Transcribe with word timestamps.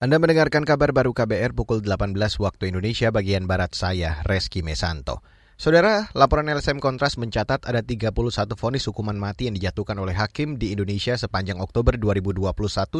Anda 0.00 0.16
mendengarkan 0.16 0.64
kabar 0.64 0.96
baru 0.96 1.12
KBR 1.12 1.52
pukul 1.52 1.84
18 1.84 2.16
waktu 2.40 2.72
Indonesia 2.72 3.12
bagian 3.12 3.44
Barat 3.44 3.76
saya, 3.76 4.24
Reski 4.24 4.64
Mesanto. 4.64 5.20
Saudara, 5.60 6.08
laporan 6.16 6.48
LSM 6.48 6.80
Kontras 6.80 7.20
mencatat 7.20 7.68
ada 7.68 7.84
31 7.84 8.08
vonis 8.56 8.88
hukuman 8.88 9.20
mati 9.20 9.52
yang 9.52 9.60
dijatuhkan 9.60 10.00
oleh 10.00 10.16
hakim 10.16 10.56
di 10.56 10.72
Indonesia 10.72 11.20
sepanjang 11.20 11.60
Oktober 11.60 12.00
2021 12.00 12.48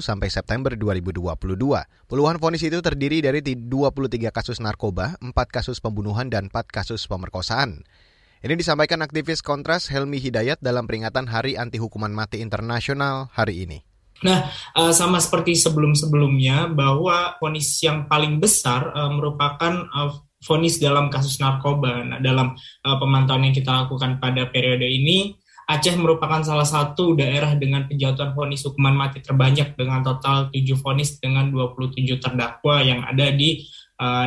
sampai 0.05 0.29
September 0.29 0.77
2022. 0.77 1.41
Puluhan 2.05 2.37
vonis 2.37 2.69
itu 2.69 2.85
terdiri 2.85 3.25
dari 3.25 3.41
23 3.41 4.29
kasus 4.29 4.61
narkoba, 4.61 5.17
4 5.25 5.33
kasus 5.49 5.81
pembunuhan, 5.81 6.29
dan 6.29 6.53
4 6.53 6.69
kasus 6.69 7.09
pemerkosaan. 7.09 7.81
Ini 8.45 8.53
disampaikan 8.61 9.01
aktivis 9.01 9.41
Kontras 9.41 9.89
Helmi 9.89 10.21
Hidayat 10.21 10.61
dalam 10.61 10.85
peringatan 10.85 11.33
Hari 11.33 11.57
Anti 11.57 11.81
Hukuman 11.81 12.13
Mati 12.13 12.45
Internasional 12.45 13.33
hari 13.33 13.65
ini. 13.65 13.90
Nah, 14.21 14.53
uh, 14.77 14.93
sama 14.93 15.17
seperti 15.17 15.57
sebelum-sebelumnya 15.57 16.69
bahwa 16.77 17.41
vonis 17.41 17.81
yang 17.81 18.05
paling 18.05 18.37
besar 18.37 18.93
uh, 18.93 19.09
merupakan 19.09 19.89
uh, 19.89 20.13
vonis 20.45 20.77
dalam 20.81 21.09
kasus 21.09 21.41
narkoba. 21.41 22.01
Nah, 22.01 22.19
dalam 22.25 22.57
pemantauan 22.81 23.45
yang 23.45 23.53
kita 23.53 23.85
lakukan 23.85 24.17
pada 24.17 24.49
periode 24.49 24.89
ini, 24.89 25.37
Aceh 25.69 25.93
merupakan 26.01 26.41
salah 26.41 26.65
satu 26.65 27.13
daerah 27.13 27.53
dengan 27.61 27.85
penjatuhan 27.85 28.33
vonis 28.33 28.65
hukuman 28.65 28.97
mati 28.97 29.21
terbanyak 29.21 29.77
dengan 29.77 30.01
total 30.01 30.49
7 30.49 30.65
vonis 30.81 31.21
dengan 31.21 31.53
27 31.53 32.25
terdakwa 32.25 32.81
yang 32.81 33.05
ada 33.05 33.29
di 33.37 33.69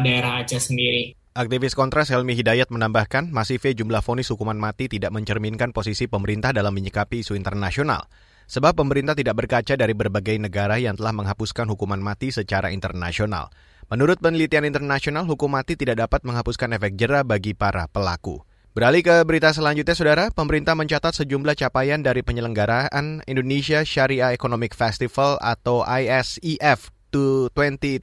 daerah 0.05 0.45
Aceh 0.45 0.69
sendiri. 0.69 1.17
Aktivis 1.33 1.73
Kontras 1.73 2.13
Helmi 2.13 2.37
Hidayat 2.37 2.69
menambahkan, 2.69 3.33
masifnya 3.33 3.73
jumlah 3.73 4.05
vonis 4.05 4.29
hukuman 4.29 4.53
mati 4.53 4.85
tidak 4.85 5.09
mencerminkan 5.09 5.73
posisi 5.73 6.05
pemerintah 6.05 6.53
dalam 6.53 6.77
menyikapi 6.77 7.25
isu 7.25 7.33
internasional. 7.33 8.05
Sebab 8.47 8.75
pemerintah 8.75 9.15
tidak 9.15 9.39
berkaca 9.43 9.73
dari 9.73 9.95
berbagai 9.95 10.35
negara 10.37 10.79
yang 10.79 10.99
telah 10.99 11.15
menghapuskan 11.15 11.67
hukuman 11.71 11.99
mati 11.99 12.29
secara 12.29 12.69
internasional. 12.69 13.49
Menurut 13.91 14.19
penelitian 14.19 14.65
internasional, 14.65 15.27
hukum 15.27 15.53
mati 15.53 15.75
tidak 15.75 16.01
dapat 16.01 16.23
menghapuskan 16.23 16.75
efek 16.75 16.95
jera 16.95 17.21
bagi 17.21 17.53
para 17.53 17.85
pelaku. 17.91 18.41
Beralih 18.73 19.05
ke 19.05 19.21
berita 19.21 19.53
selanjutnya, 19.53 19.93
Saudara, 19.93 20.25
pemerintah 20.33 20.73
mencatat 20.73 21.13
sejumlah 21.13 21.53
capaian 21.53 22.01
dari 22.01 22.25
penyelenggaraan 22.25 23.21
Indonesia 23.29 23.85
Syariah 23.85 24.33
Economic 24.33 24.73
Festival 24.73 25.37
atau 25.37 25.85
ISEF 25.85 26.89
2022. 27.13 28.01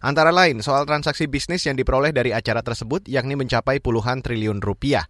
Antara 0.00 0.32
lain, 0.32 0.64
soal 0.64 0.88
transaksi 0.88 1.28
bisnis 1.28 1.68
yang 1.68 1.76
diperoleh 1.76 2.10
dari 2.10 2.32
acara 2.32 2.64
tersebut 2.64 3.04
yakni 3.04 3.36
mencapai 3.36 3.84
puluhan 3.84 4.24
triliun 4.24 4.64
rupiah. 4.64 5.06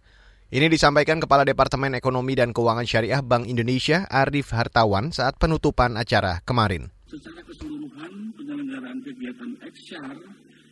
Ini 0.53 0.69
disampaikan 0.69 1.17
Kepala 1.17 1.41
Departemen 1.41 1.97
Ekonomi 1.97 2.37
dan 2.37 2.53
Keuangan 2.53 2.85
Syariah 2.85 3.25
Bank 3.25 3.49
Indonesia 3.49 4.05
Arif 4.05 4.53
Hartawan 4.53 5.09
saat 5.09 5.41
penutupan 5.41 5.97
acara 5.97 6.45
kemarin. 6.45 6.93
Secara 7.09 7.41
keseluruhan 7.41 8.13
penyelenggaraan 8.37 9.01
kegiatan 9.01 9.49
XR 9.65 10.13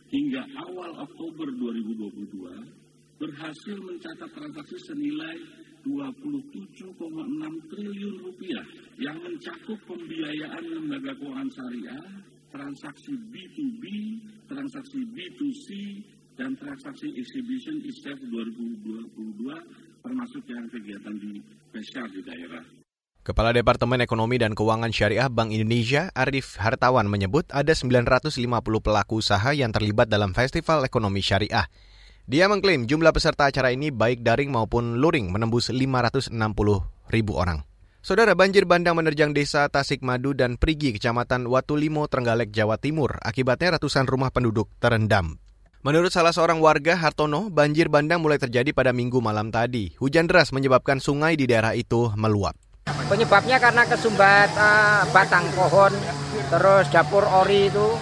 hingga 0.06 0.42
awal 0.62 1.02
Oktober 1.02 1.50
2022 1.98 2.14
berhasil 3.18 3.76
mencatat 3.82 4.30
transaksi 4.30 4.78
senilai 4.86 5.34
27,6 5.82 7.02
triliun 7.74 8.16
rupiah 8.22 8.62
yang 9.02 9.18
mencakup 9.18 9.82
pembiayaan 9.90 10.62
lembaga 10.78 11.10
keuangan 11.18 11.50
syariah, 11.58 12.06
transaksi 12.54 13.18
B2B, 13.34 13.82
transaksi 14.46 15.02
B2C, 15.10 15.66
dan 16.42 16.58
transaksi 16.58 17.06
exhibition 17.14 17.78
ISEF 17.86 18.18
2022 18.18 19.46
termasuk 20.02 20.42
yang 20.50 20.66
kegiatan 20.66 21.14
di 21.14 21.38
Pesyar 21.70 22.10
di 22.10 22.18
daerah. 22.26 22.66
Kepala 23.22 23.54
Departemen 23.54 24.02
Ekonomi 24.02 24.42
dan 24.42 24.58
Keuangan 24.58 24.90
Syariah 24.90 25.30
Bank 25.30 25.54
Indonesia, 25.54 26.10
Arif 26.18 26.58
Hartawan 26.58 27.06
menyebut 27.06 27.46
ada 27.54 27.70
950 27.70 28.34
pelaku 28.82 29.22
usaha 29.22 29.54
yang 29.54 29.70
terlibat 29.70 30.10
dalam 30.10 30.34
Festival 30.34 30.82
Ekonomi 30.82 31.22
Syariah. 31.22 31.70
Dia 32.26 32.50
mengklaim 32.50 32.90
jumlah 32.90 33.14
peserta 33.14 33.46
acara 33.46 33.70
ini 33.70 33.94
baik 33.94 34.26
daring 34.26 34.50
maupun 34.50 34.98
luring 34.98 35.30
menembus 35.30 35.70
560 35.70 36.34
ribu 37.14 37.32
orang. 37.38 37.62
Saudara 38.02 38.34
banjir 38.34 38.66
bandang 38.66 38.98
menerjang 38.98 39.30
desa 39.30 39.70
Tasikmadu 39.70 40.34
dan 40.34 40.58
Prigi, 40.58 40.90
Kecamatan 40.90 41.46
Watulimo, 41.46 42.10
Trenggalek, 42.10 42.50
Jawa 42.50 42.74
Timur. 42.82 43.22
Akibatnya 43.22 43.78
ratusan 43.78 44.10
rumah 44.10 44.34
penduduk 44.34 44.66
terendam. 44.82 45.38
Menurut 45.82 46.14
salah 46.14 46.30
seorang 46.30 46.62
warga 46.62 46.94
Hartono, 46.94 47.50
banjir 47.50 47.90
bandang 47.90 48.22
mulai 48.22 48.38
terjadi 48.38 48.70
pada 48.70 48.94
minggu 48.94 49.18
malam 49.18 49.50
tadi. 49.50 49.90
Hujan 49.98 50.30
deras 50.30 50.54
menyebabkan 50.54 51.02
sungai 51.02 51.34
di 51.34 51.50
daerah 51.50 51.74
itu 51.74 52.06
meluap. 52.14 52.54
Penyebabnya 53.10 53.58
karena 53.58 53.82
kesumbat 53.90 54.46
uh, 54.54 55.02
batang 55.10 55.42
pohon, 55.58 55.90
terus 56.54 56.86
dapur 56.86 57.26
ori 57.26 57.66
itu 57.66 57.98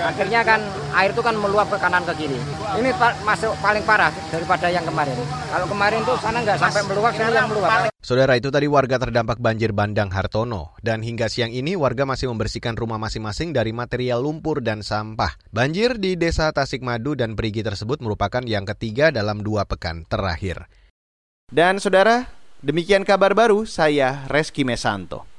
akhirnya 0.00 0.40
kan 0.46 0.60
air 0.94 1.10
itu 1.12 1.22
kan 1.22 1.34
meluap 1.34 1.68
ke 1.68 1.78
kanan 1.78 2.02
ke 2.06 2.14
kiri. 2.24 2.38
Ini 2.78 2.90
masuk 3.22 3.52
paling 3.58 3.84
parah 3.84 4.14
daripada 4.30 4.70
yang 4.70 4.86
kemarin. 4.86 5.16
Kalau 5.50 5.66
kemarin 5.66 6.00
tuh 6.06 6.16
sana 6.20 6.42
nggak 6.42 6.58
sampai 6.58 6.82
meluap, 6.86 7.12
sini 7.14 7.32
yang 7.34 7.48
meluap. 7.50 7.90
Saudara 7.98 8.38
itu 8.38 8.48
tadi 8.48 8.70
warga 8.70 8.96
terdampak 8.96 9.42
banjir 9.42 9.74
bandang 9.74 10.08
Hartono. 10.08 10.76
Dan 10.80 11.02
hingga 11.02 11.26
siang 11.26 11.50
ini 11.50 11.74
warga 11.74 12.06
masih 12.06 12.30
membersihkan 12.32 12.78
rumah 12.78 12.96
masing-masing 12.96 13.50
dari 13.52 13.74
material 13.74 14.22
lumpur 14.22 14.62
dan 14.64 14.80
sampah. 14.86 15.34
Banjir 15.50 15.98
di 15.98 16.14
desa 16.14 16.48
Tasikmadu 16.54 17.18
dan 17.18 17.34
Perigi 17.34 17.60
tersebut 17.60 18.00
merupakan 18.00 18.40
yang 18.46 18.64
ketiga 18.64 19.10
dalam 19.10 19.42
dua 19.42 19.66
pekan 19.68 20.06
terakhir. 20.06 20.70
Dan 21.48 21.80
saudara, 21.80 22.28
demikian 22.60 23.08
kabar 23.08 23.32
baru 23.32 23.64
saya 23.64 24.28
Reski 24.28 24.62
Mesanto. 24.68 25.37